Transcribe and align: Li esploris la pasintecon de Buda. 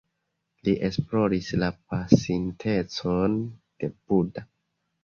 Li 0.67 0.73
esploris 0.87 1.49
la 1.65 1.69
pasintecon 1.93 3.39
de 3.47 3.93
Buda. 4.01 4.47